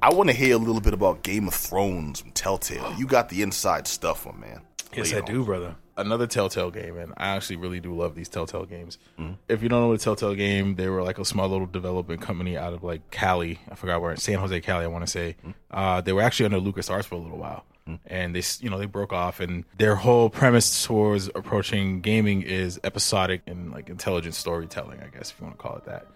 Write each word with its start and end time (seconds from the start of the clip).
I 0.00 0.14
want 0.14 0.28
to 0.28 0.34
hear 0.34 0.54
a 0.54 0.58
little 0.58 0.80
bit 0.80 0.94
about 0.94 1.24
Game 1.24 1.48
of 1.48 1.54
Thrones 1.54 2.20
from 2.20 2.30
Telltale. 2.30 2.94
You 2.96 3.06
got 3.06 3.30
the 3.30 3.42
inside 3.42 3.88
stuff, 3.88 4.26
my 4.26 4.32
man. 4.32 4.60
Yes, 4.94 5.10
Lay 5.10 5.18
I 5.18 5.20
it 5.20 5.26
do, 5.26 5.44
brother. 5.44 5.74
Another 5.96 6.28
Telltale 6.28 6.70
game, 6.70 6.96
and 6.96 7.12
I 7.16 7.34
actually 7.34 7.56
really 7.56 7.80
do 7.80 7.92
love 7.92 8.14
these 8.14 8.28
Telltale 8.28 8.64
games. 8.64 8.98
Mm-hmm. 9.18 9.32
If 9.48 9.60
you 9.60 9.68
don't 9.68 9.80
know 9.80 9.88
what 9.88 10.00
a 10.00 10.04
Telltale 10.04 10.36
game, 10.36 10.76
they 10.76 10.88
were 10.88 11.02
like 11.02 11.18
a 11.18 11.24
small 11.24 11.48
little 11.48 11.66
development 11.66 12.22
company 12.22 12.56
out 12.56 12.72
of 12.72 12.84
like 12.84 13.10
Cali. 13.10 13.58
I 13.68 13.74
forgot 13.74 14.00
where, 14.00 14.14
San 14.14 14.38
Jose, 14.38 14.60
Cali. 14.60 14.84
I 14.84 14.88
want 14.88 15.04
to 15.04 15.10
say. 15.10 15.34
Mm-hmm. 15.40 15.50
Uh, 15.72 16.00
they 16.00 16.12
were 16.12 16.22
actually 16.22 16.46
under 16.46 16.60
LucasArts 16.60 17.06
for 17.06 17.16
a 17.16 17.18
little 17.18 17.38
while, 17.38 17.64
mm-hmm. 17.88 17.96
and 18.06 18.36
they, 18.36 18.42
you 18.60 18.70
know, 18.70 18.78
they 18.78 18.86
broke 18.86 19.12
off. 19.12 19.40
And 19.40 19.64
their 19.76 19.96
whole 19.96 20.30
premise 20.30 20.84
towards 20.84 21.26
approaching 21.34 22.00
gaming 22.02 22.42
is 22.42 22.78
episodic 22.84 23.42
and 23.48 23.72
like 23.72 23.90
intelligent 23.90 24.36
storytelling. 24.36 25.00
I 25.00 25.08
guess 25.08 25.32
if 25.32 25.40
you 25.40 25.46
want 25.46 25.58
to 25.58 25.62
call 25.62 25.76
it 25.76 25.86
that. 25.86 26.06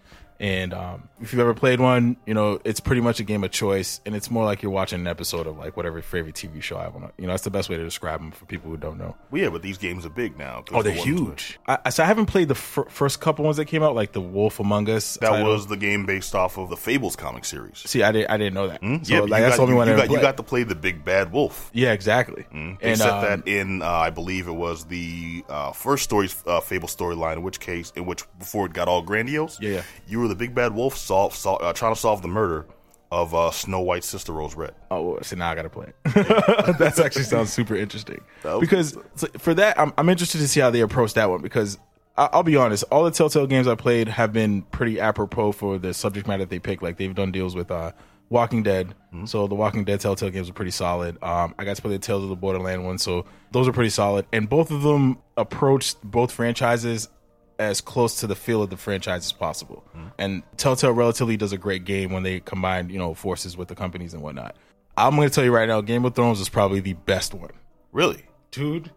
And 0.43 0.73
um, 0.73 1.07
if 1.21 1.31
you've 1.31 1.39
ever 1.39 1.53
played 1.53 1.79
one, 1.79 2.17
you 2.25 2.33
know 2.33 2.59
it's 2.65 2.81
pretty 2.81 2.99
much 2.99 3.21
a 3.21 3.23
game 3.23 3.45
of 3.45 3.51
choice, 3.51 4.01
and 4.05 4.13
it's 4.13 4.29
more 4.29 4.43
like 4.43 4.61
you're 4.61 4.73
watching 4.73 4.99
an 4.99 5.07
episode 5.07 5.47
of 5.47 5.57
like 5.57 5.77
whatever 5.77 6.01
favorite 6.01 6.35
TV 6.35 6.61
show 6.61 6.75
I 6.75 6.89
want. 6.89 7.13
You 7.17 7.27
know, 7.27 7.31
that's 7.31 7.43
the 7.45 7.49
best 7.49 7.69
way 7.69 7.77
to 7.77 7.83
describe 7.85 8.19
them 8.19 8.31
for 8.31 8.43
people 8.43 8.69
who 8.69 8.75
don't 8.75 8.97
know. 8.97 9.15
Well, 9.31 9.41
yeah, 9.41 9.47
but 9.49 9.61
these 9.61 9.77
games 9.77 10.05
are 10.05 10.09
big 10.09 10.37
now. 10.37 10.65
Oh, 10.73 10.81
they're 10.83 10.91
ones 10.91 11.05
huge. 11.05 11.59
I, 11.65 11.77
I- 11.85 11.89
so 11.91 12.03
I 12.03 12.07
haven't 12.07 12.25
played 12.25 12.49
the 12.49 12.55
fir- 12.55 12.89
first 12.89 13.21
couple 13.21 13.45
ones 13.45 13.55
that 13.55 13.65
came 13.67 13.83
out, 13.83 13.95
like 13.95 14.11
the 14.11 14.19
Wolf 14.19 14.59
Among 14.59 14.89
Us. 14.89 15.15
That 15.21 15.29
title. 15.29 15.47
was 15.47 15.67
the 15.67 15.77
game 15.77 16.05
based 16.05 16.35
off 16.35 16.57
of 16.57 16.69
the 16.69 16.75
Fables 16.75 17.15
comic 17.15 17.45
series. 17.45 17.77
See, 17.77 18.03
I 18.03 18.11
didn't. 18.11 18.29
I 18.29 18.35
didn't 18.35 18.53
know 18.55 18.67
that. 18.67 18.81
So 18.81 18.87
Hmm? 18.87 18.97
yeah, 19.05 19.19
like, 19.21 19.29
that's 19.43 19.55
got, 19.55 19.55
the 19.55 19.61
only 19.61 19.73
you, 19.75 19.77
one 19.77 19.87
you 19.87 19.95
got, 19.95 20.11
you 20.11 20.19
got 20.19 20.35
to 20.35 20.43
play 20.43 20.63
the 20.63 20.75
Big 20.75 21.05
Bad 21.05 21.31
Wolf. 21.31 21.69
Yeah, 21.73 21.93
exactly. 21.93 22.45
They 22.51 22.77
And 22.81 22.97
set 22.97 23.09
um, 23.13 23.21
that 23.21 23.47
in, 23.47 23.81
uh, 23.81 23.87
I 23.89 24.09
believe 24.09 24.49
it 24.49 24.51
was 24.51 24.83
the 24.83 25.45
uh, 25.47 25.71
first 25.71 26.03
story's 26.03 26.35
uh, 26.45 26.59
Fable 26.59 26.89
storyline. 26.89 27.37
In 27.37 27.43
which 27.43 27.61
case, 27.61 27.93
in 27.95 28.05
which 28.05 28.23
before 28.39 28.65
it 28.65 28.73
got 28.73 28.89
all 28.89 29.01
grandiose, 29.01 29.57
Yeah, 29.61 29.69
yeah. 29.75 29.81
you 30.05 30.19
were 30.19 30.32
the 30.33 30.37
Big 30.37 30.55
Bad 30.55 30.73
Wolf, 30.73 30.97
solve, 30.97 31.35
sol 31.35 31.59
uh, 31.61 31.73
trying 31.73 31.93
to 31.93 31.99
solve 31.99 32.21
the 32.21 32.27
murder 32.27 32.65
of 33.11 33.35
uh, 33.35 33.51
Snow 33.51 33.79
White's 33.81 34.07
sister 34.07 34.33
Rose 34.33 34.55
Red. 34.55 34.73
Oh, 34.89 35.19
so 35.21 35.35
now 35.35 35.51
I 35.51 35.55
got 35.55 35.63
to 35.63 35.69
play 35.69 35.87
it. 35.87 35.95
that 36.79 36.99
actually 36.99 37.25
sounds 37.25 37.53
super 37.53 37.75
interesting. 37.75 38.21
Because 38.59 38.97
so 39.15 39.27
for 39.37 39.53
that, 39.53 39.79
I'm, 39.79 39.93
I'm 39.97 40.09
interested 40.09 40.39
to 40.39 40.47
see 40.47 40.59
how 40.59 40.71
they 40.71 40.81
approach 40.81 41.13
that 41.13 41.29
one. 41.29 41.41
Because 41.41 41.77
I, 42.17 42.29
I'll 42.33 42.43
be 42.43 42.55
honest, 42.55 42.83
all 42.91 43.03
the 43.03 43.11
Telltale 43.11 43.45
games 43.45 43.67
I 43.67 43.75
played 43.75 44.07
have 44.07 44.33
been 44.33 44.63
pretty 44.63 44.99
apropos 44.99 45.51
for 45.51 45.77
the 45.77 45.93
subject 45.93 46.27
matter 46.27 46.43
that 46.43 46.49
they 46.49 46.57
pick. 46.57 46.81
Like 46.81 46.97
they've 46.97 47.13
done 47.13 47.31
deals 47.31 47.55
with 47.55 47.69
uh, 47.69 47.91
Walking 48.29 48.63
Dead, 48.63 48.95
so 49.25 49.45
the 49.45 49.53
Walking 49.53 49.83
Dead 49.83 49.99
Telltale 49.99 50.31
games 50.31 50.49
are 50.49 50.53
pretty 50.53 50.71
solid. 50.71 51.21
Um, 51.21 51.53
I 51.59 51.65
got 51.65 51.75
to 51.75 51.81
play 51.83 51.91
the 51.91 51.99
Tales 51.99 52.23
of 52.23 52.29
the 52.29 52.35
Borderland 52.35 52.83
one, 52.83 52.97
so 52.97 53.25
those 53.51 53.67
are 53.67 53.73
pretty 53.73 53.91
solid. 53.91 54.25
And 54.33 54.49
both 54.49 54.71
of 54.71 54.81
them 54.81 55.19
approached 55.37 56.01
both 56.03 56.31
franchises 56.31 57.09
as 57.59 57.81
close 57.81 58.19
to 58.19 58.27
the 58.27 58.35
feel 58.35 58.61
of 58.61 58.69
the 58.69 58.77
franchise 58.77 59.25
as 59.25 59.31
possible. 59.31 59.83
And 60.17 60.43
Telltale 60.57 60.91
relatively 60.91 61.37
does 61.37 61.53
a 61.53 61.57
great 61.57 61.85
game 61.85 62.11
when 62.11 62.23
they 62.23 62.39
combine, 62.39 62.89
you 62.89 62.97
know, 62.97 63.13
forces 63.13 63.55
with 63.57 63.67
the 63.67 63.75
companies 63.75 64.13
and 64.13 64.21
whatnot. 64.23 64.55
I'm 64.97 65.15
going 65.15 65.27
to 65.27 65.33
tell 65.33 65.43
you 65.43 65.53
right 65.53 65.67
now, 65.67 65.81
Game 65.81 66.05
of 66.05 66.15
Thrones 66.15 66.39
is 66.39 66.49
probably 66.49 66.79
the 66.79 66.93
best 66.93 67.33
one. 67.33 67.51
Really? 67.91 68.25
Dude, 68.51 68.91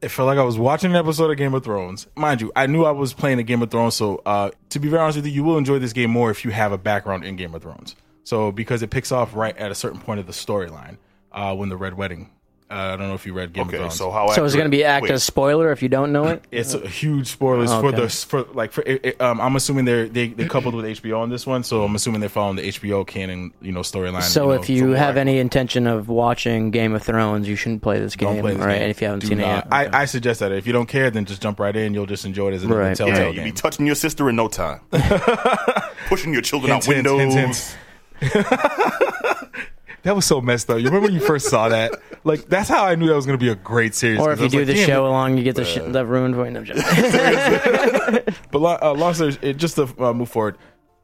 it 0.00 0.08
felt 0.08 0.26
like 0.26 0.38
I 0.38 0.42
was 0.42 0.58
watching 0.58 0.90
an 0.90 0.96
episode 0.96 1.30
of 1.30 1.36
Game 1.36 1.54
of 1.54 1.64
Thrones. 1.64 2.06
Mind 2.14 2.40
you, 2.40 2.52
I 2.54 2.66
knew 2.66 2.84
I 2.84 2.90
was 2.90 3.12
playing 3.12 3.38
a 3.38 3.42
Game 3.42 3.62
of 3.62 3.70
Thrones, 3.70 3.94
so 3.94 4.22
uh, 4.26 4.50
to 4.70 4.78
be 4.78 4.88
very 4.88 5.02
honest 5.02 5.16
with 5.16 5.26
you, 5.26 5.32
you 5.32 5.44
will 5.44 5.58
enjoy 5.58 5.78
this 5.78 5.92
game 5.92 6.10
more 6.10 6.30
if 6.30 6.44
you 6.44 6.50
have 6.50 6.72
a 6.72 6.78
background 6.78 7.24
in 7.24 7.36
Game 7.36 7.54
of 7.54 7.62
Thrones. 7.62 7.96
So 8.24 8.52
because 8.52 8.82
it 8.82 8.90
picks 8.90 9.12
off 9.12 9.34
right 9.34 9.56
at 9.56 9.70
a 9.70 9.74
certain 9.74 10.00
point 10.00 10.20
of 10.20 10.26
the 10.26 10.32
storyline 10.32 10.96
uh, 11.32 11.54
when 11.54 11.68
the 11.68 11.76
Red 11.76 11.94
Wedding. 11.94 12.30
Uh, 12.70 12.74
I 12.74 12.96
don't 12.96 13.08
know 13.08 13.14
if 13.14 13.26
you 13.26 13.34
read 13.34 13.52
Game 13.52 13.62
of 13.62 13.68
Okay, 13.68 13.76
Thrones. 13.76 13.94
so 13.94 14.10
how? 14.10 14.26
So 14.30 14.42
is 14.44 14.54
it 14.54 14.56
going 14.56 14.70
to 14.70 14.74
be 14.76 14.84
act 14.84 15.02
wait, 15.02 15.10
as 15.12 15.22
spoiler 15.22 15.70
if 15.70 15.82
you 15.82 15.90
don't 15.90 16.12
know 16.12 16.28
it? 16.28 16.42
It's 16.50 16.72
a 16.72 16.88
huge 16.88 17.26
spoilers 17.28 17.70
for 17.70 17.88
Okay. 17.88 18.00
the 18.00 18.08
for 18.08 18.44
like 18.54 18.72
for 18.72 18.82
it, 18.86 19.04
it- 19.04 19.20
um, 19.20 19.38
I'm 19.38 19.54
assuming 19.54 19.84
they're 19.84 20.08
they 20.08 20.28
they 20.28 20.46
coupled 20.48 20.74
with 20.74 20.86
HBO 20.86 21.20
on 21.20 21.28
this 21.28 21.46
one, 21.46 21.62
so 21.62 21.84
I'm 21.84 21.94
assuming 21.94 22.20
they're 22.20 22.30
following 22.30 22.56
the 22.56 22.62
HBO 22.62 23.06
canon, 23.06 23.52
you 23.60 23.70
know, 23.70 23.80
storyline. 23.80 24.22
So 24.22 24.46
know, 24.46 24.52
if 24.52 24.70
you 24.70 24.80
from 24.80 24.94
have 24.94 25.14
what 25.16 25.20
any 25.20 25.38
intention 25.38 25.86
of 25.86 26.08
watching 26.08 26.70
Game 26.70 26.94
of 26.94 27.02
Thrones, 27.02 27.46
you 27.46 27.54
shouldn't 27.54 27.82
play 27.82 28.00
this 28.00 28.16
game, 28.16 28.30
don't 28.30 28.40
play 28.40 28.54
this 28.54 28.62
right? 28.64 28.72
game. 28.74 28.82
And 28.82 28.90
if 28.90 29.00
you 29.02 29.06
haven't 29.08 29.20
Do 29.20 29.26
seen 29.28 29.40
it 29.40 29.42
not. 29.42 29.66
yet, 29.66 29.68
I, 29.70 30.00
I 30.00 30.04
suggest 30.06 30.40
that 30.40 30.50
if 30.50 30.66
you 30.66 30.72
don't 30.72 30.86
care, 30.88 31.10
then 31.10 31.26
just 31.26 31.42
jump 31.42 31.60
right 31.60 31.76
in. 31.76 31.92
You'll 31.92 32.06
just 32.06 32.24
enjoy 32.24 32.48
it 32.52 32.54
as 32.54 32.64
a 32.64 32.68
Right. 32.68 32.96
Telltale 32.96 33.16
Yeah, 33.18 33.26
you 33.28 33.34
game. 33.34 33.44
be 33.44 33.52
touching 33.52 33.84
your 33.84 33.94
sister 33.94 34.28
in 34.30 34.36
no 34.36 34.48
time, 34.48 34.80
pushing 36.08 36.32
your 36.32 36.42
children 36.42 36.72
Hints, 36.72 36.88
out 36.88 36.94
hints, 36.94 37.10
windows. 37.12 37.34
hints, 37.34 37.76
That 40.04 40.14
was 40.14 40.24
so 40.26 40.40
messed 40.40 40.70
up. 40.70 40.78
You 40.78 40.84
remember 40.86 41.06
when 41.08 41.14
you 41.14 41.20
first 41.20 41.48
saw 41.48 41.68
that? 41.70 41.92
Like 42.24 42.46
that's 42.46 42.68
how 42.68 42.84
I 42.84 42.94
knew 42.94 43.06
that 43.08 43.14
was 43.16 43.26
going 43.26 43.38
to 43.38 43.42
be 43.44 43.50
a 43.50 43.54
great 43.54 43.94
series. 43.94 44.20
Or 44.20 44.32
if 44.32 44.40
you 44.40 44.48
do 44.48 44.58
like, 44.58 44.66
the 44.68 44.74
damn, 44.74 44.86
show 44.86 45.06
along, 45.06 45.36
you 45.38 45.44
get 45.44 45.56
the 45.56 45.64
sh- 45.64 45.78
the 45.84 46.04
ruined 46.06 46.34
point. 46.34 46.52
No, 46.52 46.60
I'm 46.60 46.64
joking. 46.66 46.84
But 48.50 48.58
lo- 48.60 48.78
uh, 48.80 48.94
long 48.94 49.14
story, 49.14 49.36
it, 49.42 49.56
just 49.56 49.76
to 49.76 49.88
uh, 49.98 50.12
move 50.12 50.28
forward, 50.28 50.56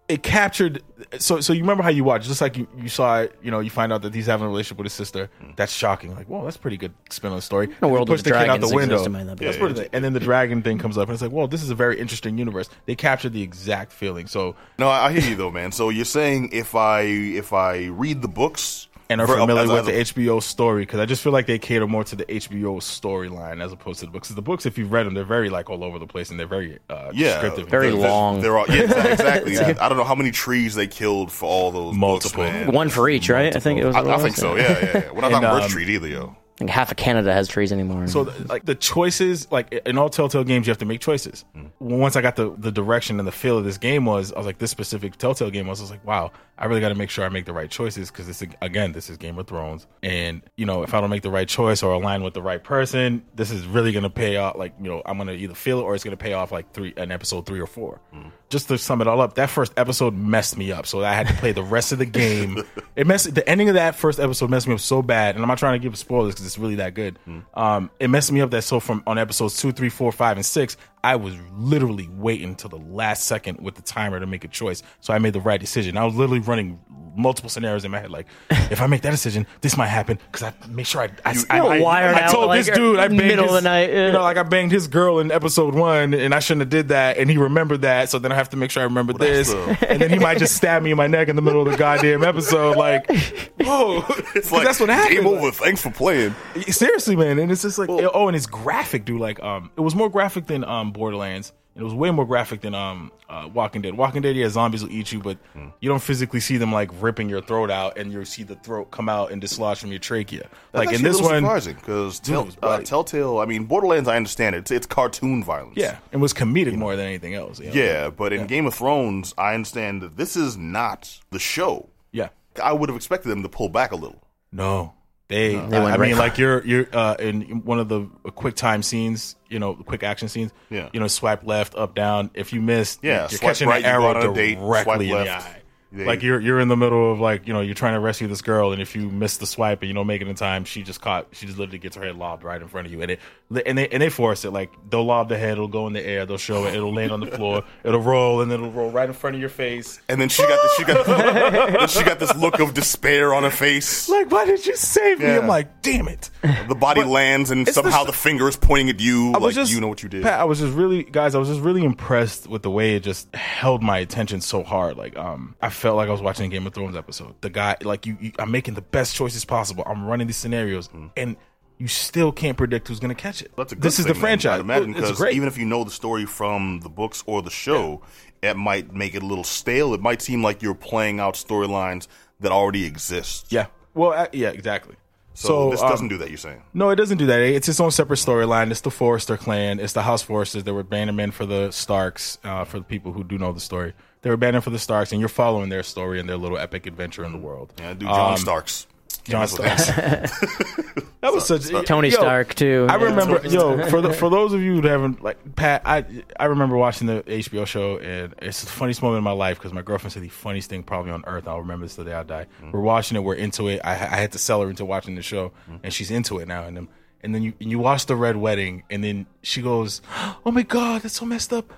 it 0.09 0.23
captured. 0.23 0.83
So, 1.19 1.41
so 1.41 1.53
you 1.53 1.61
remember 1.63 1.83
how 1.83 1.89
you 1.91 2.05
watched? 2.05 2.27
just 2.27 2.41
like 2.41 2.57
you, 2.57 2.67
you 2.77 2.89
saw 2.89 3.21
it. 3.21 3.35
You 3.43 3.51
know, 3.51 3.61
you 3.61 3.71
find 3.71 3.93
out 3.93 4.03
that 4.03 4.15
he's 4.15 4.27
having 4.27 4.45
a 4.47 4.49
relationship 4.49 4.79
with 4.79 4.87
his 4.87 4.93
sister. 4.93 5.31
That's 5.57 5.73
shocking. 5.73 6.15
Like, 6.15 6.27
whoa, 6.29 6.45
that's 6.45 6.57
pretty 6.57 6.77
good 6.77 6.93
spin 7.11 7.31
on 7.31 7.37
the 7.37 7.43
story. 7.43 7.69
The 7.81 7.89
world 7.89 8.09
You 8.09 8.15
push 8.15 8.21
of 8.21 8.25
the 8.25 8.31
kid 8.33 8.49
out 8.51 8.61
the 8.61 8.69
window. 8.75 8.95
existed 8.97 9.13
by 9.13 9.25
then. 9.25 9.37
That's 9.37 9.57
Yeah, 9.57 9.63
what 9.63 9.71
it 9.73 9.79
is. 9.79 9.89
And 9.93 10.05
then 10.05 10.13
the 10.13 10.21
dragon 10.21 10.63
thing 10.63 10.79
comes 10.79 10.99
up, 10.99 11.09
and 11.09 11.15
it's 11.15 11.23
like, 11.23 11.31
whoa, 11.33 11.47
this 11.47 11.63
is 11.63 11.71
a 11.71 11.75
very 11.75 11.99
interesting 11.99 12.39
universe. 12.39 12.69
They 12.87 12.97
captured 12.97 13.33
the 13.33 13.43
exact 13.43 13.93
feeling. 13.93 14.27
So, 14.27 14.57
No, 14.79 14.89
I 14.89 15.07
I 15.07 15.13
hear 15.13 15.31
you 15.31 15.37
though, 15.37 15.51
man. 15.51 15.73
So 15.73 15.89
you're 15.91 16.05
saying 16.05 16.51
if 16.53 16.75
I 16.75 17.03
if 17.03 17.53
I 17.53 17.87
read 17.87 18.21
the 18.23 18.29
books 18.29 18.89
and 19.11 19.21
are 19.21 19.27
ver- 19.27 19.37
familiar 19.39 19.63
as- 19.65 19.69
with 19.69 19.79
as 19.81 19.87
the 20.13 20.21
a- 20.23 20.25
HBO 20.35 20.41
story 20.43 20.83
because 20.83 21.01
I 21.01 21.05
just 21.05 21.23
feel 21.23 21.33
like 21.33 21.47
they 21.47 21.59
cater 21.59 21.87
more 21.87 22.05
to 22.05 22.17
the 22.17 22.25
HBO 22.25 22.81
storyline 22.81 23.63
as 23.63 23.73
opposed 23.73 24.01
to 24.01 24.07
the 24.07 24.13
books. 24.13 24.29
'Cause 24.29 24.37
the 24.37 24.43
books, 24.43 24.65
if 24.65 24.79
you've 24.79 24.93
read 24.93 25.07
them, 25.07 25.15
they're 25.15 25.25
very 25.25 25.51
like 25.51 25.69
all 25.69 25.85
over 25.85 25.99
the 25.99 26.07
place 26.07 26.31
and 26.31 26.39
they're 26.41 26.47
very 26.47 26.79
uh, 26.89 27.11
yeah, 27.13 27.33
descriptive. 27.33 27.69
Very 27.69 27.91
they're- 27.91 27.99
they're- 28.01 28.09
long. 28.09 28.41
They're 28.41 28.57
all 28.57 28.67
yeah, 28.69 28.83
exactly. 29.13 29.53
exactly. 29.53 29.79
I 29.79 29.89
don't 29.89 29.99
know 29.99 30.05
how 30.05 30.15
many 30.15 30.31
trees 30.31 30.75
they 30.75 30.87
killed 30.87 31.31
for 31.31 31.47
all 31.47 31.71
those 31.71 31.95
Multiple. 31.95 32.45
Books. 32.45 32.69
One 32.73 32.89
for 32.89 33.09
each, 33.09 33.29
right? 33.29 33.55
I 33.55 33.61
think 33.61 33.81
it 33.81 33.85
was. 33.85 33.97
I, 33.97 34.01
I 34.01 34.19
think 34.19 34.37
so. 34.37 34.57
Yeah, 34.57 34.63
yeah. 34.71 34.79
yeah. 34.95 35.11
We're 35.13 35.21
not 35.21 35.33
And, 35.33 35.43
talking 35.43 35.49
birch 35.51 35.65
um, 35.65 35.71
trees 35.71 35.89
either, 35.91 36.07
yo. 36.09 36.37
Like 36.61 36.71
half 36.71 36.91
of 36.91 36.97
Canada 36.97 37.33
has 37.33 37.49
trees 37.49 37.73
anymore. 37.73 38.07
So, 38.07 38.27
th- 38.27 38.49
like 38.49 38.67
the 38.67 38.75
choices, 38.75 39.51
like 39.51 39.73
in 39.87 39.97
all 39.97 40.11
Telltale 40.11 40.45
games, 40.45 40.67
you 40.67 40.71
have 40.71 40.79
to 40.79 40.85
make 40.85 41.01
choices. 41.01 41.45
Mm. 41.57 41.71
Once 41.79 42.17
I 42.17 42.21
got 42.21 42.37
the 42.37 42.55
the 42.59 42.71
direction 42.71 43.19
and 43.19 43.27
the 43.27 43.33
feel 43.33 43.57
of 43.59 43.65
this 43.65 43.79
game 43.79 44.05
was, 44.05 44.33
I 44.33 44.37
was 44.37 44.47
like, 44.47 44.59
this 44.59 44.71
specific 44.71 45.17
Telltale 45.17 45.51
game 45.51 45.67
was, 45.67 45.81
I 45.81 45.85
was 45.85 45.91
like, 45.91 46.07
wow, 46.07 46.33
I 46.61 46.67
really 46.67 46.83
got 46.83 46.91
to 46.91 46.95
make 46.95 47.09
sure 47.09 47.25
I 47.25 47.31
make 47.31 47.47
the 47.47 47.55
right 47.55 47.71
choices 47.71 48.11
because 48.11 48.27
this 48.27 48.43
again, 48.61 48.93
this 48.93 49.09
is 49.09 49.17
Game 49.17 49.39
of 49.39 49.47
Thrones, 49.47 49.87
and 50.03 50.43
you 50.57 50.67
know, 50.67 50.83
if 50.83 50.93
I 50.93 51.01
don't 51.01 51.09
make 51.09 51.23
the 51.23 51.31
right 51.31 51.49
choice 51.49 51.83
or 51.83 51.95
align 51.95 52.23
with 52.23 52.35
the 52.35 52.43
right 52.43 52.63
person, 52.63 53.25
this 53.35 53.51
is 53.51 53.65
really 53.65 53.93
gonna 53.93 54.11
pay 54.11 54.37
off. 54.37 54.57
Like, 54.57 54.75
you 54.79 54.91
know, 54.91 55.01
I'm 55.07 55.17
gonna 55.17 55.33
either 55.33 55.55
feel 55.55 55.81
it 55.81 55.83
or 55.85 55.95
it's 55.95 56.05
gonna 56.05 56.19
pay 56.19 56.35
off 56.35 56.53
like 56.53 56.71
three 56.73 56.93
an 56.99 57.13
episode 57.13 57.47
three 57.47 57.61
or 57.61 57.67
four. 57.67 58.01
Mm. 58.15 58.31
Just 58.51 58.69
to 58.69 58.77
sum 58.77 59.01
it 59.01 59.07
all 59.07 59.23
up, 59.23 59.35
that 59.37 59.49
first 59.49 59.73
episode 59.79 60.15
messed 60.15 60.59
me 60.59 60.71
up, 60.71 60.87
so 60.87 61.03
I 61.03 61.15
had 61.15 61.29
to 61.29 61.35
play 61.35 61.53
the 61.53 61.63
rest 61.63 61.93
of 61.93 61.99
the 61.99 62.05
game. 62.05 62.63
it 62.97 63.07
messed 63.07 63.35
the 63.35 63.49
ending 63.49 63.71
of 63.71 63.77
that 63.77 63.95
first 63.95 64.21
episode 64.21 64.51
messed 64.51 64.69
me 64.69 64.75
up 64.75 64.81
so 64.81 65.01
bad, 65.01 65.37
and 65.37 65.43
I'm 65.43 65.49
not 65.49 65.59
trying 65.59 65.81
to 65.81 65.83
give 65.83 65.97
spoilers 65.97 66.35
because 66.35 66.45
it's 66.51 66.59
really 66.59 66.77
that 66.77 66.95
good. 66.95 67.19
Um, 67.55 67.91
it 68.01 68.09
messed 68.09 68.33
me 68.33 68.41
up 68.41 68.51
that 68.51 68.63
so 68.63 68.81
from 68.81 69.03
on 69.07 69.19
episodes 69.19 69.57
two, 69.61 69.73
three, 69.73 69.89
four, 69.89 70.11
five, 70.13 70.37
and 70.37 70.45
six, 70.45 70.77
I 71.03 71.17
was 71.17 71.35
literally 71.55 72.09
waiting 72.13 72.57
till 72.57 72.71
the 72.71 72.77
last 72.79 73.25
second 73.25 73.61
with 73.61 73.75
the 73.77 73.83
timer 73.83 74.21
to 74.21 74.27
make 74.27 74.45
a 74.45 74.49
choice, 74.49 74.83
so 75.01 75.15
I 75.15 75.19
made 75.19 75.33
the 75.33 75.41
right 75.41 75.61
decision. 75.61 75.97
I 75.97 76.05
was 76.05 76.15
literally 76.15 76.41
running 76.41 76.81
multiple 77.21 77.51
scenarios 77.51 77.85
in 77.85 77.91
my 77.91 78.01
head, 78.01 78.11
like 78.11 78.27
if 78.71 78.81
I 78.81 78.87
make 78.87 79.03
that 79.03 79.11
decision, 79.11 79.47
this 79.61 79.77
might 79.77 79.89
happen 79.89 80.19
because 80.31 80.43
I 80.43 80.53
make 80.69 80.87
sure 80.87 81.03
I 81.03 81.11
I, 81.25 81.37
I, 81.51 81.59
I, 81.59 81.81
wired 81.81 82.17
I 82.17 82.23
out, 82.23 82.31
told 82.33 82.49
like, 82.49 82.65
this 82.65 82.75
dude 82.77 82.99
I 82.99 83.09
banged 83.09 83.19
middle 83.23 83.45
of 83.45 83.51
his- 83.51 83.63
the 83.63 83.69
night, 83.69 83.91
yeah. 83.91 84.07
you 84.07 84.13
know, 84.13 84.23
like 84.23 84.37
I 84.37 84.43
banged 84.43 84.73
his 84.73 84.89
girl 84.89 85.19
in 85.21 85.31
episode 85.31 85.75
one, 85.75 86.15
and 86.15 86.35
I 86.35 86.41
shouldn't 86.41 86.63
have 86.63 86.71
did 86.71 86.89
that, 86.89 87.19
and 87.19 87.31
he 87.31 87.37
remembered 87.39 87.83
that, 87.83 88.09
so 88.11 88.19
then 88.19 88.33
I 88.33 88.35
have 88.35 88.51
to 88.51 88.57
make 88.57 88.71
sure 88.71 88.83
I 88.83 88.85
remember 88.85 89.13
this, 89.13 89.53
and 89.53 90.01
then 90.01 90.11
he 90.11 90.19
might 90.19 90.39
just 90.39 90.57
stab 90.57 90.83
me 90.83 90.91
in 90.91 90.97
my 90.97 91.07
neck 91.07 91.29
in 91.29 91.37
the 91.37 91.43
middle 91.43 91.63
of 91.63 91.71
the 91.71 91.77
goddamn 91.77 92.25
episode, 92.25 92.77
like, 92.77 93.07
whoa, 93.61 94.05
It's 94.35 94.51
like 94.51 94.65
that's 94.65 94.81
what 94.81 94.89
happened. 94.89 95.17
Game 95.19 95.27
over. 95.27 95.51
Thanks 95.51 95.83
for 95.83 95.91
playing. 95.91 96.35
Seriously, 96.69 97.17
man, 97.17 97.39
and 97.39 97.51
it's 97.53 97.63
just 97.63 97.79
like, 97.79 97.89
oh, 97.91 98.29
and 98.29 98.37
it's 98.37 98.47
graphic, 98.47 99.05
dude. 99.05 99.21
Like, 99.21 99.43
um, 99.43 99.71
it 99.77 99.81
was 99.81 99.95
more 99.95 100.09
graphic 100.09 100.47
than 100.47 100.65
um 100.65 100.93
Borderlands. 100.93 101.53
It 101.77 101.83
was 101.83 101.95
way 101.95 102.11
more 102.11 102.27
graphic 102.27 102.63
than 102.63 102.75
um 102.75 103.13
uh, 103.29 103.49
Walking 103.53 103.81
Dead. 103.81 103.95
Walking 103.95 104.23
Dead, 104.23 104.35
yeah, 104.35 104.49
zombies 104.49 104.83
will 104.83 104.91
eat 104.91 105.13
you, 105.13 105.21
but 105.21 105.39
you 105.81 105.89
don't 105.89 106.03
physically 106.03 106.41
see 106.41 106.57
them 106.57 106.73
like 106.73 106.91
ripping 107.01 107.29
your 107.29 107.41
throat 107.41 107.71
out, 107.71 107.97
and 107.97 108.13
you 108.13 108.25
see 108.25 108.43
the 108.43 108.57
throat 108.57 108.91
come 108.91 109.09
out 109.09 109.31
and 109.31 109.41
dislodge 109.41 109.79
from 109.79 109.91
your 109.91 110.01
trachea. 110.01 110.49
That's 110.73 110.87
like 110.87 110.95
in 110.95 111.03
this 111.03 111.21
one, 111.21 111.43
surprising 111.43 111.77
because 111.77 112.21
was 112.29 112.57
uh. 112.63 112.81
Telltale. 112.81 113.39
I 113.39 113.45
mean, 113.47 113.65
Borderlands. 113.65 114.09
I 114.09 114.17
understand 114.17 114.57
it. 114.57 114.61
It's, 114.61 114.71
it's 114.73 114.87
cartoon 114.87 115.45
violence. 115.45 115.77
yeah, 115.77 115.99
it 116.11 116.17
was 116.17 116.35
comedic 116.35 116.75
more 116.75 116.97
than 116.97 117.07
anything 117.07 117.35
else. 117.35 117.61
you 117.61 117.67
know? 117.67 117.73
Yeah, 117.73 118.11
but 118.11 118.33
in 118.33 118.47
Game 118.47 118.67
of 118.67 118.75
Thrones, 118.75 119.33
I 119.39 119.55
understand 119.55 120.03
that 120.03 120.17
this 120.17 120.37
is 120.37 120.57
not 120.57 121.19
the 121.31 121.39
show. 121.39 121.89
yeah. 122.13 122.29
I 122.61 122.73
would 122.73 122.89
have 122.89 122.97
expected 122.97 123.29
them 123.29 123.45
to 123.45 123.49
pull 123.49 123.69
back 123.69 123.93
a 123.93 123.97
little. 123.97 124.21
No, 124.51 124.93
they. 125.31 125.55
They 125.55 125.57
I, 125.57 125.63
went 125.63 125.73
I 125.75 125.91
right 125.91 126.01
mean, 126.01 126.11
for 126.17 126.19
like 126.19 126.39
you're 126.39 126.65
you're 126.65 126.87
uh, 126.93 127.15
in 127.19 127.63
one 127.65 127.79
of 127.79 127.89
the 127.89 128.07
quick 128.35 128.57
time 128.57 128.83
scenes, 128.83 129.37
you 129.49 129.59
know, 129.59 129.75
quick 129.75 130.03
action 130.03 130.29
scenes. 130.29 130.53
Yeah. 130.69 130.91
You 130.93 131.01
know, 131.01 131.07
swipe 131.07 131.47
left, 131.47 131.75
up, 131.75 131.95
down. 131.95 132.31
If 132.35 132.53
you 132.53 132.61
miss, 132.61 132.99
Yeah, 133.01 133.29
you're 133.31 133.39
catching 133.39 133.69
right, 133.69 133.77
an 133.77 133.83
you 133.85 133.99
go 133.99 134.07
arrow 134.07 134.21
on 134.21 134.31
a 134.31 134.35
date, 134.35 134.59
directly 134.59 135.09
swipe 135.09 135.21
in 135.21 135.25
the 135.25 135.31
eye. 135.31 135.60
They- 135.93 136.05
like 136.05 136.23
you're 136.23 136.41
you're 136.41 136.61
in 136.61 136.69
the 136.69 136.77
middle 136.77 137.13
of 137.13 137.19
like 137.19 137.47
you 137.49 137.53
know 137.53 137.61
you're 137.61 137.75
trying 137.75 137.95
to 137.95 138.01
rescue 138.01 138.29
this 138.29 138.43
girl, 138.43 138.73
and 138.73 138.81
if 138.81 138.95
you 138.95 139.11
miss 139.11 139.39
the 139.39 139.47
swipe 139.47 139.83
and 139.83 139.89
you 139.89 139.95
don't 139.95 140.07
make 140.07 140.23
it 140.23 140.29
in 140.29 140.35
time, 140.37 140.65
she 140.65 140.83
just 140.83 141.01
caught. 141.01 141.27
She 141.33 141.47
just 141.47 141.59
literally 141.59 141.79
gets 141.79 141.97
her 141.97 142.05
head 142.05 142.17
lobbed 142.17 142.45
right 142.45 142.61
in 142.63 142.69
front 142.69 142.87
of 142.87 142.93
you, 142.93 143.03
and 143.03 143.11
it 143.11 143.21
and 143.67 143.77
they 143.77 143.89
and 143.89 144.01
they 144.01 144.09
force 144.09 144.45
it. 144.45 144.51
Like 144.53 144.71
they'll 144.89 145.05
lob 145.05 145.29
the 145.29 145.37
head, 145.37 145.53
it'll 145.53 145.67
go 145.67 145.89
in 145.89 145.93
the 145.93 146.07
air, 146.07 146.27
they'll 146.27 146.39
show 146.39 146.67
it, 146.67 146.75
it'll 146.75 146.95
land 146.95 147.11
on 147.11 147.19
the 147.21 147.27
floor, 147.27 147.65
it'll 147.85 148.01
roll, 148.01 148.41
and 148.41 148.51
then 148.51 148.61
it'll 148.61 148.73
roll 148.73 148.91
right 148.91 149.09
in 149.09 149.13
front 149.15 149.35
of 149.35 149.41
your 149.41 149.51
face. 149.51 150.01
And 150.09 150.21
then 150.21 150.29
she 150.29 150.43
got 150.43 150.63
this, 150.63 150.75
she 150.77 150.85
got 150.85 151.91
she 151.91 152.05
got 152.05 152.19
this 152.21 152.37
look 152.37 152.61
of 152.61 152.73
despair 152.75 153.35
on 153.35 153.43
her 153.43 153.51
face. 153.51 154.09
Like, 154.09 154.31
why 154.31 154.45
did 154.45 154.65
you 154.67 154.77
save 154.77 155.19
me? 155.19 155.27
I'm 155.27 155.49
like, 155.49 155.83
damn 155.83 156.07
it. 156.09 156.31
The 156.69 156.75
body 156.77 157.03
lands, 157.03 157.51
and 157.51 157.63
it's 157.67 157.77
the 157.77 157.83
somehow 157.83 158.05
the, 158.05 158.13
finger 158.13 158.49
is 158.49 158.57
pointing 158.57 158.91
at 158.91 159.01
you, 159.01 159.33
I 159.35 159.39
like 159.39 159.55
just, 159.55 159.73
you 159.73 159.81
know 159.81 159.89
what 159.89 160.03
you 160.03 160.09
did. 160.09 160.23
Pat, 160.23 160.39
I 160.39 160.45
was 160.45 160.61
just 160.61 160.75
really, 160.75 161.03
guys, 161.03 161.35
I 161.35 161.39
was 161.39 161.49
just 161.49 161.61
really 161.61 161.85
impressed 161.85 162.47
with 162.47 162.63
the 162.63 162.71
way 162.71 162.95
it 162.95 163.03
just 163.03 163.35
held 163.35 163.83
my 163.83 163.99
attention 163.99 164.41
so 164.41 164.63
hard. 164.63 164.97
Like, 164.97 165.17
um, 165.17 165.57
I 165.61 165.71
felt 165.81 165.97
like 165.97 166.09
I 166.09 166.13
was 166.13 166.23
watching 166.23 166.47
a 166.47 166.49
Game 166.49 166.67
of 166.67 166.75
Thrones 166.75 166.97
episode. 166.97 167.35
The 167.41 167.51
guy, 167.51 167.77
like, 167.83 168.07
you, 168.07 168.17
you 168.21 168.33
I'm 168.39 168.51
making 168.51 168.75
the 168.75 168.83
best 168.83 169.17
choices 169.17 169.45
possible. 169.45 169.83
I'm 169.87 170.05
running 170.05 170.27
these 170.27 170.37
scenarios, 170.37 170.89
and 171.17 171.37
you 171.79 171.89
still 171.89 172.31
can't 172.31 172.59
predict 172.59 172.89
who's 172.89 173.01
going 173.01 173.15
to 173.15 173.21
catch 173.21 173.41
it. 173.41 173.51
Mm. 173.53 173.57
That's 173.57 173.73
a 173.73 173.75
good 173.77 173.83
this 173.83 173.99
is 173.99 174.05
the 174.05 174.15
man, 174.15 174.21
franchise. 174.21 174.61
Imagine 174.61 174.93
because 174.93 175.21
even 175.25 175.49
if 175.49 175.57
you 175.57 175.65
know 175.65 175.83
the 175.83 175.91
story 175.91 176.27
from 176.27 176.81
the 176.81 176.91
books 176.91 177.25
or 177.27 177.43
the 177.43 177.51
show, 177.51 178.03
it 178.43 178.57
might 178.57 178.93
make 178.93 179.15
it 179.15 179.23
a 179.23 179.27
little 179.27 179.45
stale. 179.45 179.95
It 179.95 180.01
might 180.01 180.21
seem 180.23 180.43
like 180.43 180.63
you're 180.63 180.75
playing 180.75 181.19
out 181.19 181.35
storylines 181.35 182.07
that 182.41 182.53
already 182.53 182.85
exist. 182.85 183.51
yeah, 183.51 183.67
well, 183.95 184.13
uh, 184.13 184.27
yeah, 184.33 184.51
exactly. 184.51 184.97
So, 185.41 185.71
this 185.71 185.81
um, 185.81 185.89
doesn't 185.89 186.09
do 186.09 186.19
that. 186.19 186.29
You're 186.29 186.37
saying? 186.37 186.63
No, 186.75 186.91
it 186.91 186.97
doesn't 186.97 187.17
do 187.17 187.25
that. 187.27 187.41
It's 187.41 187.67
its 187.67 187.81
own 187.81 187.91
separate 187.91 188.19
storyline. 188.19 188.71
It's 188.71 188.83
the 188.83 188.91
Forrester 188.91 189.39
clan. 189.39 189.81
It's 189.81 189.95
the 189.95 190.03
House 190.03 190.23
Forresters. 190.23 190.65
They 190.65 190.73
were 190.73 190.85
bannermen 190.85 191.33
for 191.33 191.47
the 191.47 191.71
Starks. 191.71 192.37
Uh, 192.45 192.65
for 192.65 192.79
the 192.79 192.85
people 192.85 193.13
who 193.13 193.25
do 193.25 193.39
know 193.39 193.51
the 193.53 193.61
story, 193.61 193.95
they 194.21 194.29
were 194.29 194.37
bannermen 194.37 194.63
for 194.63 194.69
the 194.71 194.79
Starks, 194.79 195.13
and 195.13 195.21
you're 195.21 195.31
following 195.31 195.71
their 195.71 195.83
story 195.83 196.21
and 196.21 196.29
their 196.29 196.37
little 196.37 196.59
epic 196.59 196.85
adventure 196.87 197.25
in 197.25 197.33
the 197.33 197.39
world. 197.39 197.73
Yeah, 197.79 197.95
do 197.95 198.05
John 198.05 198.33
Um, 198.33 198.37
Starks. 198.39 198.87
John 199.25 199.47
Can't 199.47 199.59
mess 199.63 199.87
with 199.89 199.97
that. 199.97 201.07
That 201.21 201.35
was 201.35 201.47
such 201.47 201.69
Tony 201.87 202.09
yo, 202.09 202.15
Stark 202.17 202.55
too. 202.55 202.87
I 202.89 202.97
Yeah. 202.97 203.05
remember, 203.05 203.47
yo, 203.47 203.87
for 203.89 204.01
the, 204.01 204.11
for 204.13 204.31
those 204.37 204.55
of 204.55 204.63
you 204.63 204.81
who 204.81 204.89
haven't 204.89 205.23
like 205.23 205.55
Pat, 205.55 205.83
I 205.85 206.05
I 206.39 206.47
remember 206.47 206.77
watching 206.77 207.07
the 207.09 207.23
HBO 207.23 207.67
show, 207.67 207.99
and 207.99 208.35
it's 208.41 208.63
the 208.63 208.71
funniest 208.71 209.03
moment 209.03 209.19
in 209.19 209.25
my 209.25 209.33
life 209.33 209.59
because 209.59 209.75
my 209.75 209.83
girlfriend 209.83 210.13
said 210.15 210.23
the 210.23 210.29
funniest 210.29 210.71
thing 210.71 210.83
probably 210.83 211.13
on 211.13 211.23
earth. 211.27 211.47
I'll 211.47 211.61
remember 211.61 211.85
this 211.85 211.95
till 211.97 212.05
the 212.05 212.11
day 212.11 212.17
I 212.17 212.23
die. 212.23 212.47
We're 212.73 212.81
watching 212.81 213.17
it, 213.19 213.21
we're 213.21 213.35
into 213.35 213.69
it. 213.69 213.81
I, 213.85 213.91
I 213.93 213.95
had 214.17 214.33
to 214.33 214.39
sell 214.39 214.63
her 214.63 214.71
into 214.71 214.85
watching 214.87 215.15
the 215.15 215.23
show, 215.23 215.53
and 215.83 215.93
she's 215.93 216.11
into 216.11 216.39
it 216.39 216.49
now. 216.49 216.65
And 216.65 216.75
then 216.77 216.89
and 217.23 217.35
then 217.35 217.43
you 217.43 217.53
and 217.61 217.71
you 217.71 217.79
watch 217.79 218.07
the 218.07 218.17
Red 218.17 218.39
Wedding, 218.39 218.85
and 218.89 219.05
then 219.05 219.27
she 219.43 219.61
goes, 219.61 220.01
"Oh 220.47 220.51
my 220.51 220.63
god, 220.63 221.03
that's 221.03 221.15
so 221.17 221.27
messed 221.27 221.53
up." 221.53 221.71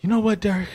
You 0.00 0.08
know 0.08 0.18
what, 0.20 0.40
Derrick? 0.40 0.68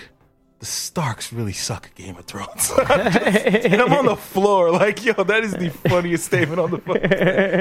The 0.64 0.68
Starks 0.68 1.34
really 1.34 1.52
suck 1.52 1.88
at 1.88 1.96
Game 1.96 2.16
of 2.16 2.24
Thrones. 2.24 2.72
and 2.90 3.82
I'm 3.82 3.92
on 3.92 4.06
the 4.06 4.16
floor 4.16 4.72
like, 4.72 5.04
yo, 5.04 5.12
that 5.12 5.44
is 5.44 5.52
the 5.52 5.70
funniest 5.70 6.24
statement 6.24 6.58
on 6.58 6.72
the. 6.72 6.78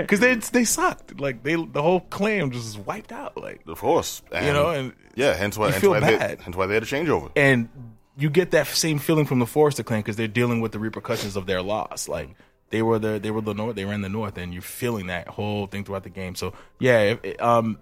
Because 0.03 0.21
they 0.21 0.37
they 0.37 0.63
sucked. 0.63 1.19
Like 1.19 1.43
they 1.43 1.57
the 1.57 1.83
whole 1.83 1.99
clan 1.99 2.53
just 2.53 2.79
wiped 2.79 3.11
out. 3.11 3.37
Like 3.37 3.63
Of 3.67 3.81
course, 3.81 4.23
and, 4.31 4.47
You 4.47 4.53
know, 4.53 4.71
and 4.71 4.93
yeah, 5.17 5.35
hence 5.35 5.59
why, 5.59 5.67
you 5.67 5.73
hence 5.73 5.81
feel 5.81 5.91
why, 5.91 5.99
they, 5.99 6.17
bad. 6.17 6.43
hence 6.43 6.55
why 6.55 6.67
they 6.67 6.75
had 6.75 6.85
a 6.85 6.87
changeover. 6.87 7.33
and 7.35 7.69
you 8.17 8.31
get 8.31 8.53
that 8.53 8.69
same 8.69 9.01
feeling 9.01 9.27
from 9.27 9.41
the 9.41 9.47
Forrester 9.47 9.83
clan 9.83 9.99
because 9.99 10.15
they're 10.15 10.29
dealing 10.29 10.61
with 10.61 10.71
the 10.71 10.79
repercussions 10.79 11.35
of 11.35 11.47
their 11.47 11.61
loss. 11.61 12.07
Like 12.07 12.29
they 12.71 12.83
were 12.83 13.01
the 13.01 13.19
they 13.19 13.33
were 13.33 13.41
the 13.41 13.53
north, 13.53 13.75
they 13.75 13.85
were 13.85 13.95
in 13.95 14.03
the 14.03 14.09
north, 14.09 14.39
and 14.39 14.53
you're 14.53 14.63
feeling 14.63 15.09
that 15.09 15.27
whole 15.27 15.67
thing 15.67 15.83
throughout 15.83 16.05
the 16.05 16.11
game. 16.11 16.37
So 16.37 16.53
yeah, 16.79 17.17
if, 17.21 17.43
um, 17.43 17.79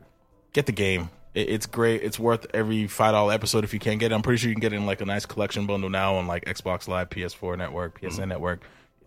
get 0.54 0.64
the 0.64 0.72
game. 0.72 1.10
It, 1.34 1.48
it's 1.50 1.66
great. 1.66 2.02
It's 2.02 2.18
worth 2.18 2.46
every 2.54 2.86
five 2.86 3.12
dollar 3.12 3.32
episode 3.32 3.64
if 3.64 3.72
you 3.74 3.80
can 3.80 3.98
get 3.98 4.12
it. 4.12 4.14
I'm 4.14 4.22
pretty 4.22 4.38
sure 4.38 4.48
you 4.48 4.54
can 4.54 4.60
get 4.60 4.72
it 4.72 4.76
in 4.76 4.86
like 4.86 5.00
a 5.00 5.04
nice 5.06 5.26
collection 5.26 5.66
bundle 5.66 5.90
now 5.90 6.16
on 6.16 6.26
like 6.26 6.44
Xbox 6.44 6.88
Live, 6.88 7.10
PS4 7.10 7.56
Network, 7.58 8.00
PSN 8.00 8.28
Network, 8.28 8.62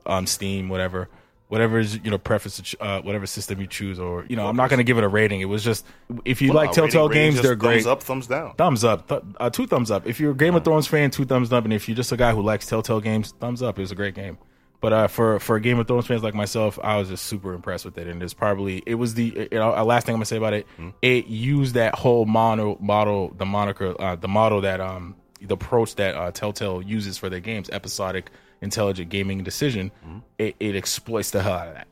on 0.06 0.28
Steam, 0.28 0.70
whatever. 0.70 1.10
Whatever 1.50 1.78
is 1.78 2.00
you 2.04 2.10
know 2.10 2.18
preference, 2.18 2.60
to 2.60 2.82
uh, 2.82 3.02
whatever 3.02 3.28
system 3.28 3.60
you 3.62 3.68
choose, 3.68 4.00
or 4.00 4.26
you 4.28 4.36
know, 4.36 4.48
I'm 4.48 4.56
not 4.56 4.72
going 4.72 4.80
to 4.80 4.84
give 4.84 4.98
it 4.98 5.04
a 5.04 5.08
rating. 5.08 5.42
It 5.42 5.46
was 5.46 5.64
just 5.64 5.86
if 6.26 6.42
you 6.42 6.52
like 6.52 6.70
Uh, 6.70 6.74
Telltale 6.74 7.10
rating- 7.10 7.10
rating 7.10 7.22
games, 7.26 7.36
just 7.36 7.44
they're 7.44 7.56
great. 7.56 7.84
Thumbs 7.84 7.86
up, 7.88 8.02
thumbs 8.02 8.28
down. 8.28 8.56
Thumbs 8.56 8.84
up, 8.84 9.08
Th- 9.08 9.22
uh, 9.40 9.50
two 9.52 9.68
thumbs 9.68 9.92
up. 9.92 10.08
If 10.08 10.20
you're 10.20 10.32
a 10.32 10.36
Game 10.36 10.56
of 10.56 10.64
Thrones 10.64 10.88
fan, 10.88 11.12
two 11.12 11.26
thumbs 11.26 11.54
up, 11.54 11.64
and 11.66 11.72
if 11.74 11.88
you're 11.88 11.96
just 11.96 12.12
a 12.12 12.18
guy 12.18 12.32
who 12.34 12.42
likes 12.42 12.66
Telltale 12.66 13.02
games, 13.02 13.34
thumbs 13.40 13.62
up. 13.62 13.78
It 13.78 13.82
was 13.82 13.92
a 13.92 13.96
great 13.96 14.16
game. 14.16 14.40
But 14.84 14.92
uh, 14.92 15.08
for 15.08 15.40
for 15.40 15.62
Game 15.62 15.80
of 15.80 15.88
Thrones 15.88 16.08
fans 16.08 16.24
like 16.24 16.34
myself, 16.34 16.78
I 16.84 16.98
was 16.98 17.08
just 17.08 17.26
super 17.26 17.54
impressed 17.54 17.86
with 17.86 17.98
it, 17.98 18.06
and 18.06 18.22
it's 18.22 18.34
probably 18.34 18.84
it 18.86 18.96
was 18.96 19.14
the 19.14 19.48
you 19.50 19.58
know 19.58 19.70
last 19.86 20.06
thing 20.06 20.14
I'm 20.14 20.18
gonna 20.18 20.26
say 20.26 20.36
about 20.36 20.52
it. 20.52 20.68
It 21.02 21.28
used 21.28 21.76
that 21.76 21.96
whole 21.96 22.26
mono 22.26 22.78
model, 22.82 23.34
the 23.38 23.46
moniker, 23.46 23.96
uh, 23.98 24.18
the 24.18 24.28
model 24.28 24.60
that 24.60 24.82
um 24.82 25.16
the 25.40 25.54
approach 25.54 25.96
that 25.96 26.16
uh, 26.16 26.32
Telltale 26.32 26.82
uses 26.82 27.18
for 27.18 27.30
their 27.30 27.40
games, 27.40 27.70
episodic, 27.70 28.30
intelligent 28.62 29.08
gaming 29.10 29.42
decision. 29.42 29.90
It, 30.38 30.58
it 30.60 30.76
exploits 30.76 31.32
the 31.32 31.42
hell 31.42 31.54
out 31.54 31.70
of 31.70 31.76
that 31.76 31.88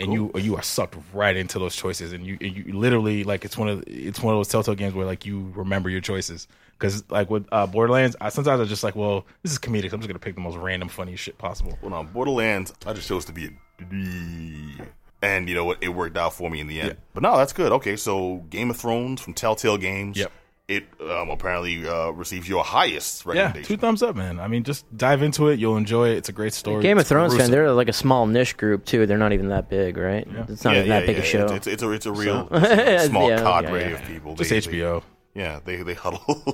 and 0.00 0.12
you 0.12 0.30
you 0.34 0.56
are 0.56 0.62
sucked 0.62 0.96
right 1.12 1.36
into 1.36 1.58
those 1.58 1.76
choices, 1.76 2.12
and 2.12 2.26
you 2.26 2.38
and 2.40 2.56
you 2.56 2.72
literally 2.72 3.24
like 3.24 3.44
it's 3.44 3.56
one 3.56 3.68
of 3.68 3.84
it's 3.86 4.20
one 4.20 4.34
of 4.34 4.38
those 4.38 4.48
Telltale 4.48 4.74
games 4.74 4.94
where 4.94 5.06
like 5.06 5.26
you 5.26 5.52
remember 5.54 5.90
your 5.90 6.00
choices 6.00 6.48
because 6.80 7.08
like 7.10 7.30
with 7.30 7.46
uh, 7.52 7.66
Borderlands, 7.66 8.16
I 8.20 8.30
sometimes 8.30 8.60
I'm 8.60 8.66
just 8.66 8.82
like, 8.82 8.96
well, 8.96 9.26
this 9.42 9.52
is 9.52 9.58
comedic. 9.58 9.92
I'm 9.92 10.00
just 10.00 10.08
gonna 10.08 10.18
pick 10.18 10.34
the 10.34 10.40
most 10.40 10.56
random, 10.56 10.88
funny 10.88 11.14
shit 11.16 11.38
possible. 11.38 11.78
Well, 11.82 11.94
on 11.94 12.06
Borderlands, 12.08 12.72
I 12.86 12.94
just 12.94 13.06
chose 13.06 13.24
to 13.26 13.32
be 13.32 13.46
a 13.46 13.84
D. 13.84 14.74
And 15.22 15.48
you 15.48 15.54
know 15.54 15.66
what? 15.66 15.78
It 15.82 15.90
worked 15.90 16.16
out 16.16 16.32
for 16.32 16.50
me 16.50 16.60
in 16.60 16.66
the 16.66 16.80
end. 16.80 16.88
Yeah. 16.90 16.94
But 17.12 17.22
no, 17.22 17.36
that's 17.36 17.52
good. 17.52 17.72
Okay, 17.72 17.96
so 17.96 18.38
Game 18.48 18.70
of 18.70 18.78
Thrones 18.78 19.20
from 19.20 19.34
Telltale 19.34 19.76
Games. 19.76 20.16
Yep. 20.16 20.32
It 20.70 20.84
um, 21.00 21.30
apparently 21.30 21.86
uh, 21.86 22.10
receives 22.10 22.48
your 22.48 22.62
highest 22.62 23.26
recommendation. 23.26 23.36
Yeah, 23.36 23.42
recommendation. 23.46 23.76
two 23.76 23.80
thumbs 23.80 24.02
up, 24.02 24.14
man. 24.14 24.38
I 24.38 24.46
mean, 24.48 24.62
just 24.62 24.84
dive 24.96 25.22
into 25.22 25.48
it. 25.48 25.58
You'll 25.58 25.76
enjoy 25.76 26.10
it. 26.10 26.18
It's 26.18 26.28
a 26.28 26.32
great 26.32 26.54
story. 26.54 26.80
Game 26.82 26.96
of 26.98 27.02
It's 27.02 27.08
Thrones 27.08 27.36
fan, 27.36 27.50
they're 27.50 27.72
like 27.72 27.88
a 27.88 27.92
small 27.92 28.26
niche 28.26 28.56
group 28.56 28.84
too. 28.84 29.04
They're 29.06 29.18
not 29.18 29.32
even 29.32 29.48
that 29.48 29.68
big, 29.68 29.96
right? 29.96 30.26
It's 30.48 30.62
not 30.64 30.74
Yeah, 30.74 30.78
even 30.78 30.90
that 30.90 31.06
big 31.06 31.16
yeah. 31.16 31.22
a 31.22 31.26
show. 31.26 31.42
It's, 31.44 31.52
it's, 31.52 31.66
it's 31.66 31.82
a 31.82 31.90
it's 31.90 32.06
a 32.06 32.12
real 32.12 32.48
So- 32.48 32.98
small 33.08 33.28
Yeah, 33.28 33.42
cadre 33.42 33.80
yeah, 33.80 33.88
yeah. 33.88 33.94
of 33.96 34.02
people. 34.04 34.34
just 34.36 34.50
They- 34.50 34.60
HBO. 34.60 35.02
They, 35.34 35.40
yeah, 35.40 35.60
they 35.64 35.82
they 35.82 35.94
huddle. 35.94 36.42